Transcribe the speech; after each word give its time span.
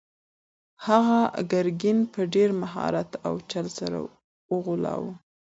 هغه 0.87 1.19
ګرګین 1.51 1.99
په 2.13 2.21
ډېر 2.33 2.49
مهارت 2.61 3.09
او 3.27 3.33
چل 3.51 3.65
سره 3.77 3.97
وغولاوه. 4.51 5.11